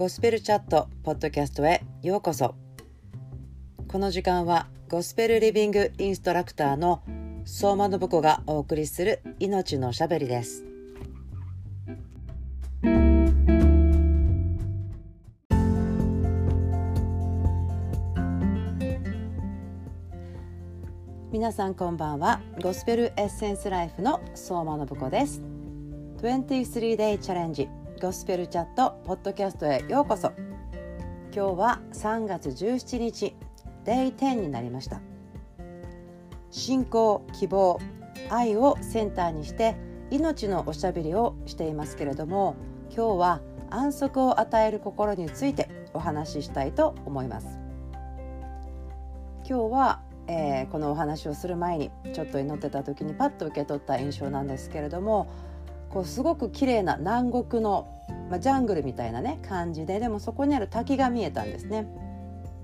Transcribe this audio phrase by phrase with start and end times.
[0.00, 2.54] ゴスペルチャットポッドキャストへようこそ。
[3.86, 7.02] この時間はゴスペルリビングインストラクターの
[7.44, 10.64] 相馬信子がお送りする命のしゃべりです。
[21.30, 22.40] 皆さんこんばんは。
[22.62, 25.42] ゴスペルエッセンスライフの相馬信子です。
[26.22, 27.68] 23 day チャレンジ
[28.00, 30.32] ゴスペルチャットポッドキャストへようこそ。
[31.34, 33.36] 今日は3月17日
[33.84, 35.02] Day 10になりました。
[36.50, 37.78] 信仰希望
[38.30, 39.76] 愛をセンターにして
[40.10, 42.56] 命のおしゃべりをしていますけれども
[42.88, 47.58] 今日は安息を与える心についてお話ししたいと思います。
[49.46, 55.28] 今日はえー、このお話をする前にちょっと祈ってた時にパッと受け取った印象なんですけれども
[55.90, 57.88] こうすごく綺麗な南国の、
[58.30, 61.86] まあ、ジャングルみたいなね感じででもそこにある滝が見えたんですね。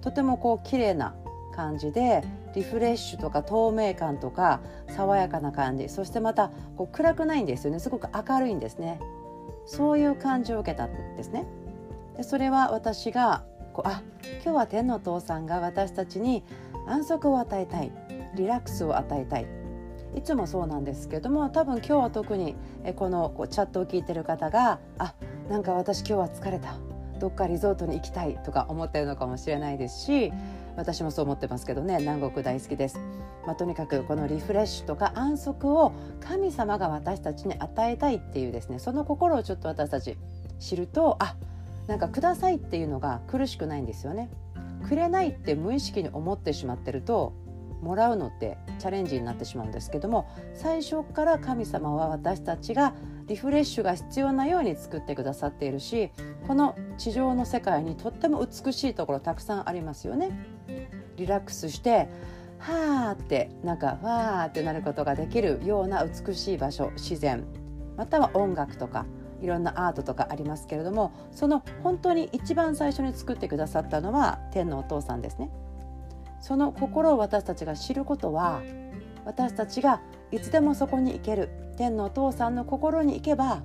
[0.00, 1.14] とてもこう綺麗な
[1.55, 2.22] 感じで
[2.55, 5.88] リフレッシュとか透明感とか爽やかな感じ。
[5.88, 7.80] そしてまたこう暗くないんですよね。
[7.80, 9.00] すごく明るいんですね。
[9.66, 11.44] そういう感じを受けたんですね。
[12.16, 14.02] でそれは私がこうあ
[14.42, 16.44] 今日は天のお父さんが私たちに
[16.86, 17.90] 安息を与えたい
[18.36, 19.46] リラックスを与えたい
[20.17, 22.56] いつもそうなんですけども多分今日は特に
[22.97, 25.14] このチャットを聞いてる方があ
[25.48, 26.78] なんか私今日は疲れた
[27.20, 30.33] どっかリゾートに行きたいとか思ってるのかもしれないですし
[30.77, 32.98] 私もそう思ってますけどね南国大好きです、
[33.47, 40.17] まあ、とにかくこのリフレッシュとか安息を神様が私たちに与えたいっていうですねその心をちょっと私たち
[40.58, 41.36] 知るとあ
[41.86, 44.28] なんかくださいっていうのが苦しくないんですよね。
[44.89, 47.33] くれないって無意識に思ってしまってると
[47.82, 52.94] もらうのってチャレンジになってしまうんですけども最初から神様は私たちが
[53.27, 56.10] リフレッシュが必要なように作ってくださっているし
[56.46, 60.30] この地上の世界にとっても美しいところたくさんありますよね。
[61.17, 62.08] リラックスして
[62.58, 67.45] はーってなんかわーってなることができるような美しい場所自然
[67.96, 69.06] または音楽とか
[69.42, 75.51] いろんなアートとかありますけれどもその本当に一番最初に作ってくださったのは天のお父さんですね。
[76.41, 78.63] その心を私たちが知ることは
[79.24, 83.63] 私たちがいつでもそこに行ける天のお父さんの心に行けば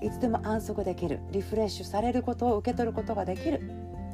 [0.00, 3.60] いつでも安息できるリフレッシュされることを受け取ることができる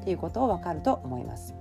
[0.01, 1.55] っていうことを分かると思います。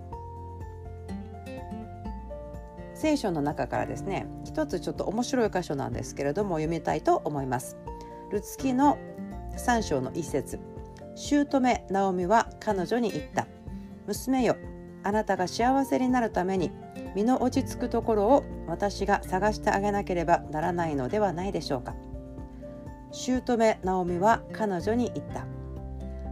[2.94, 7.78] 聖書の中からですね一つちょっと面白い箇所なんですけれども読みたいと思います。
[8.30, 8.98] ルツキの
[9.58, 10.60] 3章の一節
[11.16, 11.60] 姑
[11.90, 13.48] ナオミは彼女に言った
[14.06, 14.56] 娘よ
[15.04, 16.72] あなたが幸せになるために
[17.16, 21.96] 身の落ち着くところを私が探してあげなければならないのではないでしょうか。
[23.12, 25.46] 姑ナオミは彼女に言った。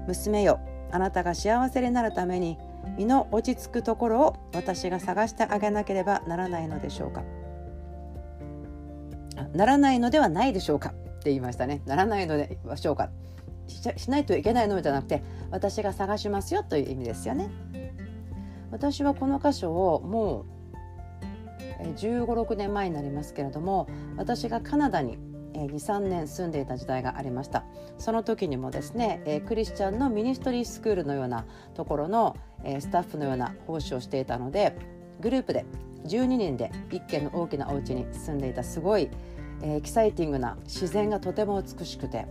[0.08, 0.60] 娘よ
[0.92, 2.58] あなたが幸せになるために
[2.98, 7.24] 身の落ち着くところを私が探してあげなければならないのでしょうか。
[9.54, 10.90] ならないのではないでしょうか。
[10.90, 11.82] って言いましたね。
[11.86, 13.10] ならないのでしょうか。
[13.68, 17.50] しないといけないのじゃなくて私が探しますよという意味ですよね。
[18.72, 20.46] 私はこの箇所をも
[21.82, 25.18] う1 5 6年前になりますけれども私がカナダに
[25.54, 27.64] 23年住んでいた時代がありました。
[27.98, 32.36] その時にもですねクリスチャンのミニストリースクールのようなところの
[32.80, 34.78] スタッフのような奉仕をしていたので
[35.20, 35.66] グループで
[36.06, 39.10] 12人で一軒の大きなお家に住んでいたすごい
[39.64, 42.28] エキサイティングな自然がとても美しくて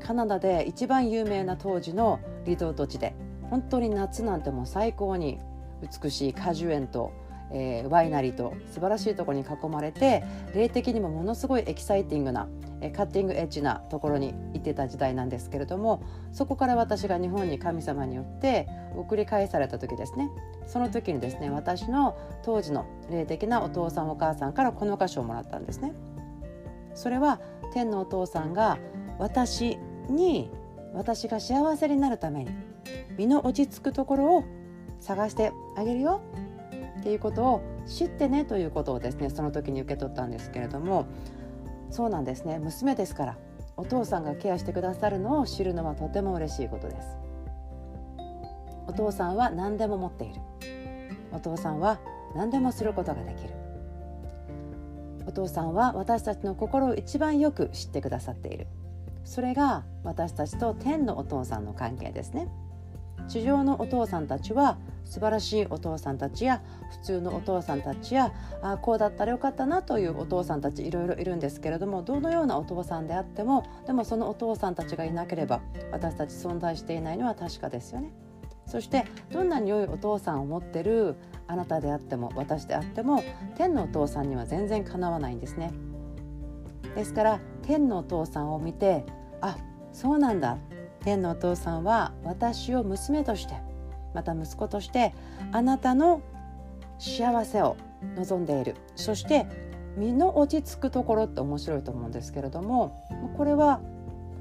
[0.00, 3.14] カナダで一番有名な当時のリゾート地で
[3.50, 5.40] 本当に夏なんてもう最高に
[5.82, 7.12] 美しい果樹園と、
[7.50, 12.48] えー、ワイナリーと素晴らしいところに囲まれて霊的にもものすごいエキサイティングな、
[12.80, 20.30] えー、 cutting edge なところに行ってた時代なんですけれどもそこから私が日本に神様によって送り返された時ですね
[20.66, 25.92] その時にですね私の当時の霊的なお父さんお母さんからこの箇所をもらったんですね。
[26.94, 27.40] それは
[27.72, 28.78] 天のお父さんが
[29.18, 29.78] 私
[30.08, 30.50] に
[30.94, 32.50] 私が幸せになるために
[33.16, 34.44] 身の落ち着くところを
[35.02, 36.20] 探してあげるよ。
[37.00, 41.06] っていうことを知ってねということをですねその時に受け取ったんですけれども
[41.90, 42.58] そうなんですね。
[42.58, 43.38] 娘ですから
[43.76, 47.16] お父さんがケアしてくださるのを知るのはとても嬉しいことです。
[48.86, 50.40] お父さんは何でも持っている。
[51.32, 51.98] お父さんは
[52.36, 53.50] 何でもすることができる。
[55.26, 58.66] お父さんは私たちの心を一番よく知ってくださっている。
[59.24, 62.48] それが私たちと天のお父さんの関係ですね。
[63.28, 68.32] 地上のお父さんたちは素晴らしいお父さんたちや普通のお父さんたちや
[68.62, 75.60] あこうだったらよかったなというお父さんたちいろいろいるんですけれどもどのようなお父さんであってもでもそのお父さんたちがいなければ
[75.90, 78.12] 私たち存在していないのは確かですよね。
[78.66, 81.16] そしてどんなに良いお父さんを持ってる
[81.46, 83.22] あなたであっても私であっても
[83.56, 85.72] 天のお父さんには全然かなわないんですね。
[86.94, 89.04] ですから天のお父さんを見て
[89.40, 89.56] あ
[89.92, 90.58] そうなんだ
[91.02, 93.54] 天のお父さんは私を娘として
[94.14, 95.14] また息子として
[95.52, 96.22] あなたの
[96.98, 97.76] 幸せを
[98.16, 98.76] 望んでいる。
[98.96, 99.46] そして
[99.96, 103.04] 身の落ち着くところって面白いと思うんですけれども
[103.36, 103.80] これは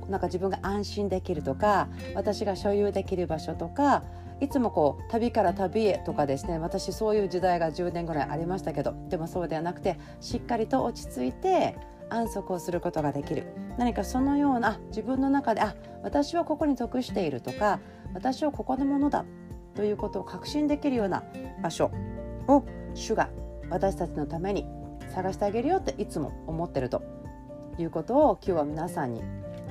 [0.09, 4.03] なんか自分が安心できるとか私が所有できる場所とか
[4.39, 11.75] いつもこう旅から旅へとかですね私そういう時代が10年ぐらいありましたけどでもそうではなくてしっかりと落ち着いて
[12.13, 13.45] 安息をすることができる。
[13.77, 17.79] 何かそのような自分の中であ私はここに属しているとか
[18.13, 19.25] 私はここのものだ
[19.75, 21.23] ということを確信できるような
[21.63, 21.89] 場所
[22.47, 22.63] を
[22.93, 23.29] 主が
[23.69, 24.65] 私たちのために
[25.15, 27.01] 探してあげるよっていつも思ってると。
[27.77, 29.21] いうことを今日は皆さんに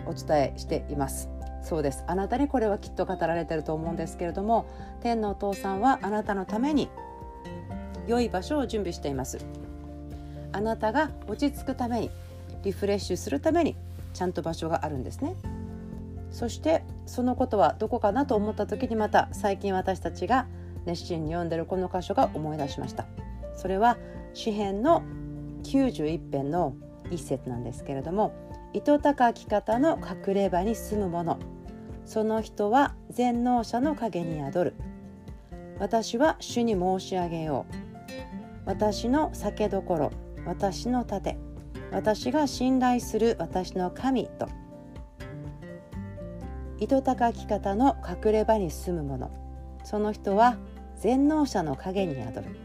[0.06, 1.28] お伝えしています。
[1.62, 2.04] そうです。
[2.06, 4.66] あなたにこれはきっと語られてると思うんですけれども
[5.02, 6.88] 天のお父さんはあなたのために
[8.06, 9.38] 良い場所を準備しています。
[10.52, 12.10] あなたが落ち着くために
[12.62, 13.76] リフレッシュするために
[14.12, 15.36] ちゃんと場所があるんですね。
[16.30, 20.46] そしてそのことはどこかなと思った時にまた最近私たちが
[20.86, 23.06] 熱心に読んでるこの箇所が思い出しました。
[23.56, 23.98] それは
[24.32, 25.02] 詩編の
[25.64, 26.74] 91編の
[27.10, 28.32] 一節なんですけれども
[28.72, 31.38] 糸高き方の隠れ場に住む者
[32.04, 34.74] その人は全能者の陰に宿る。
[35.78, 37.74] 私は主に申し上げよう。
[38.66, 40.12] 私の酒どころ
[40.44, 41.36] 私の盾。
[41.92, 44.48] 私が信頼する私の神と。
[46.78, 49.31] 糸高き方の隠れ場に住む者。
[49.84, 50.56] その人は
[50.96, 52.56] 全能者の影に宿る。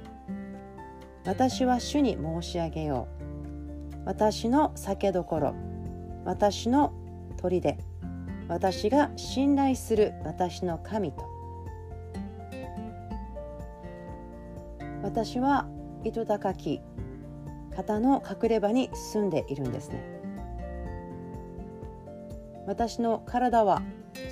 [1.25, 4.06] 私は主に申し上げよう。
[4.06, 5.56] 私の酒どころ。
[6.24, 6.94] 私の
[7.38, 7.77] 砦。
[8.48, 11.25] 私が信頼する私の神と。
[15.01, 15.68] 私は
[16.04, 16.80] 糸高き
[17.75, 20.04] 方の隠れ場に住んでいるんですね。
[22.68, 23.81] 私の体は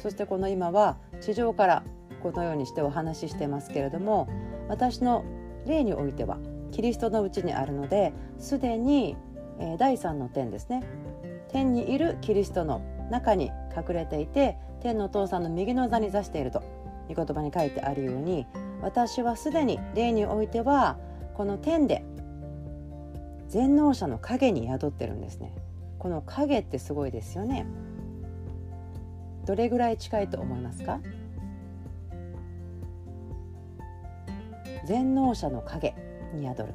[0.02, 1.84] そしてこの今は地上から
[2.22, 4.28] このようにしてお話ししてますけれども
[4.70, 5.24] 私の
[5.68, 6.40] 霊においては
[6.72, 9.16] キリストのうちにあるのですでに、
[9.60, 10.84] え、第三の点ですね。
[11.50, 12.82] 天にいるキリストの
[13.12, 16.64] 中に隠れていて天のお父さんの右の座に座していると
[17.10, 18.48] いう言葉に書いてあるように
[18.82, 20.98] 私はすでに霊においては
[21.36, 22.04] この天で
[23.54, 25.54] 全能者の影に宿ってるんですね。
[26.00, 27.68] この影ってすごいですよね。
[29.46, 31.00] どれぐらい近いと思いますか？
[34.88, 35.94] 全能者の影
[36.34, 36.74] に宿る。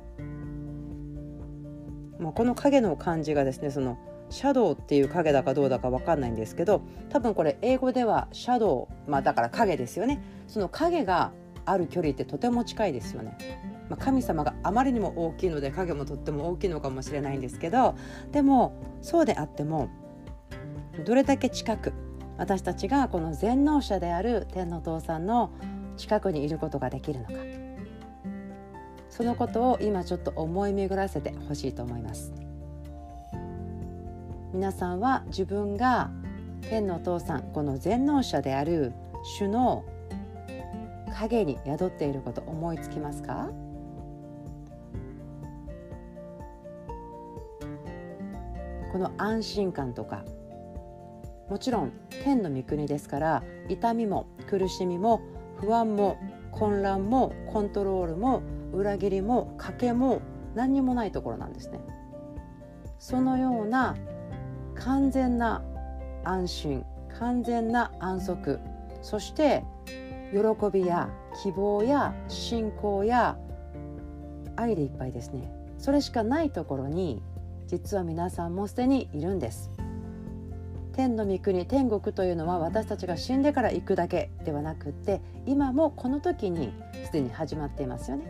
[2.20, 3.98] もうこの影の漢字がですねその
[4.30, 10.22] シャドウっていう影だかどうだか分かんないんですけど多分これ英語ではシャドウまあだから影ですよね。
[10.46, 11.32] その影が
[11.64, 13.36] ある距離ってとても近いですよね。
[13.88, 17.96] まあ、神様があまりにも大きいので影もとっても大きいのかもしれないんですけど
[18.32, 19.88] でもそうであっても
[21.04, 21.92] どれだけ近く
[22.36, 25.50] 私たちがこの全能者である天の父さんの
[25.96, 27.32] 近くにいることができるのか
[29.08, 32.32] そのことを今ちょっと思い巡らせてほしいと思います。
[34.52, 36.10] 皆さんは自分が
[36.62, 38.92] 天の父さんこの全能者である
[39.38, 39.84] 主の
[41.18, 43.50] 影に宿っていること思いつきますか？
[48.92, 50.24] この安心感とか
[51.48, 51.92] もちろん
[52.24, 55.20] 天の御国ですから痛みも苦しみも
[55.60, 56.18] 不安も
[56.52, 58.42] 混乱もコントロールも
[58.72, 60.20] 裏切りも賭けも
[60.54, 61.80] 何にもないところなんですね。
[62.98, 63.96] そのような
[64.74, 65.62] 完全な
[66.24, 66.84] 安心
[67.18, 68.60] 完全な安息
[69.02, 69.64] そして
[70.32, 70.38] 喜
[70.72, 71.08] びや
[71.42, 73.38] 希望や信仰や
[74.56, 77.22] 愛でいっぱいですねそれしかないところに
[77.68, 79.70] 実は皆さんもすでにいるんです。
[80.94, 86.72] 天の御国天国というのは私たちが死んでから行くだけではなくって今もこの時に
[87.04, 88.26] すでに始まっていますよね。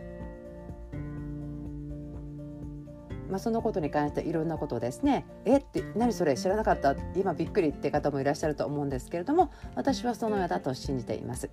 [3.29, 6.95] まあ、そのことに関していろんなことですね「えって何それ知らなかった？
[7.15, 11.49] 今びっくり」って方もいらっしゃると思うんですけれども私はそのようだと信じています。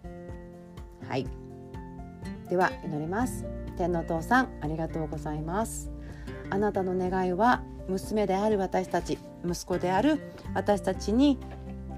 [1.06, 1.26] はい。
[2.48, 3.44] では祈ります。
[3.76, 5.90] 天のお父さんありがとうございます。
[6.50, 10.20] あなたの願いは娘である私たち息子である
[10.54, 11.38] 私たちに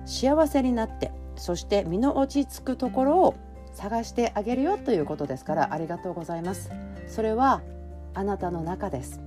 [0.07, 3.35] 幸せになってそして身の落ち着くところを
[3.75, 6.71] 探してあげるよということですからありがとうございます。
[7.07, 7.63] それは
[8.15, 9.21] あなたの中です。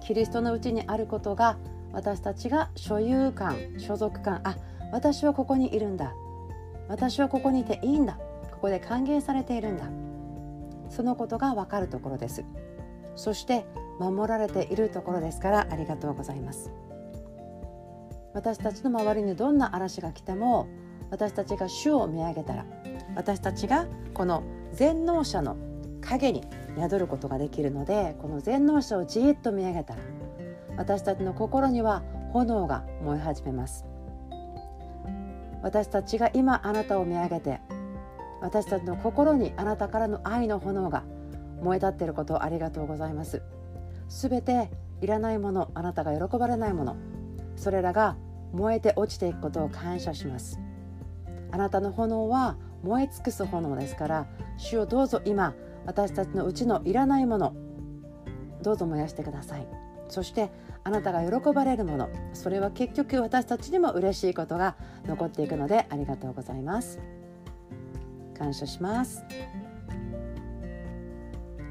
[0.00, 1.58] キリストのうちにあることが
[1.92, 4.56] 私たちが所有感所属感あ
[4.92, 6.12] 私はここにいるんだ。
[6.88, 8.18] 私はここにいていいんだ。
[8.52, 9.86] ここで歓迎されているんだ。
[10.90, 12.44] そのことがわかるところです。
[13.16, 13.64] そして
[13.98, 16.70] 守られているところですからありがとうございます。
[18.34, 20.66] 私たちの周りにどんな嵐が来ても
[21.10, 22.64] 私たちが主を見上げたら
[23.14, 24.42] 私たちがこの
[24.72, 25.56] 全能者の
[26.00, 26.42] 影に
[26.78, 30.00] 宿ることができるのでこの全能者をじっと見上げたら
[30.78, 32.02] 私たちの心には
[32.32, 33.84] 炎が燃え始めます。
[35.62, 37.60] 私たちが今あなたを見上げて
[38.40, 41.04] 私たちの心にあなたからの愛の炎が
[41.62, 43.42] 燃え立っていることありがとうございます。
[44.08, 46.96] すべていらないものあなたが喜ばれないもの。
[47.56, 48.16] それらが
[48.52, 50.60] 燃えて落ちていくことを感謝します。
[51.50, 54.26] あなたの炎は燃え尽くす炎ですから
[54.56, 55.54] 主をどうぞ今
[55.86, 57.54] 私たちのうちのいらないもの
[58.62, 59.66] どうぞ燃やしてください。
[60.08, 60.50] そして
[60.84, 64.76] あなたが喜ばれるものそれは結局私たちにも嬉しいことが
[65.06, 66.98] 残っていくのでありがとうございます。
[68.36, 69.24] 感謝します。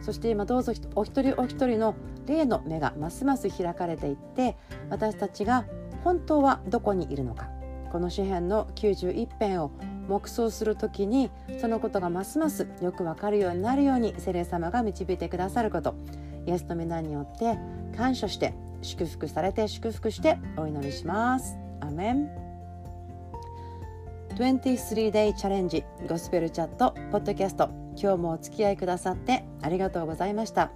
[0.02, 4.56] そして今どうぞお一人お一人の霊の目がますます開かれていって
[4.90, 5.66] 私たちが
[6.04, 7.50] 本当はどこにいるのか。
[7.92, 9.72] この詩篇の91編を
[10.08, 11.30] 黙想する時に
[11.60, 15.96] そのことがますますよくわかるようになるように聖霊様が導いてくださること。
[16.48, 17.58] イエスの皆によって
[17.96, 21.58] 感謝して祝福されて祝福してお祈りします。
[21.82, 22.30] アメン。
[24.36, 27.81] 23day チャレンジゴスペルチャットポッドキャスト。
[28.00, 30.72] 今日もお付き合いくださってありがとうございました。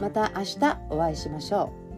[0.00, 1.88] また明日お会いしましょう。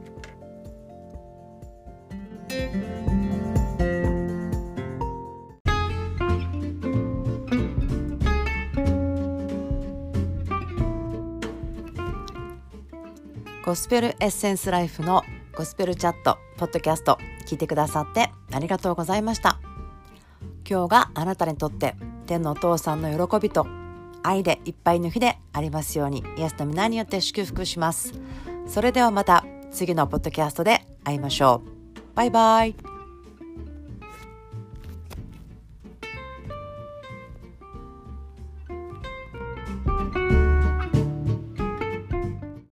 [13.64, 15.22] ゴスペルエッセンスライフの
[15.56, 19.60] ゴスペルチャットポッドキャスト聞いてくださってありがとうございました。
[20.68, 21.94] 今日があなたにとって
[22.26, 23.66] 天のお父さんの喜びと
[24.22, 26.24] 愛でいっぱいの日でありますように。
[26.36, 28.14] イエスの皆によって祝福します。
[28.66, 32.16] それではまた次のポッドキャストで会いましょう。
[32.16, 32.89] バイバイ。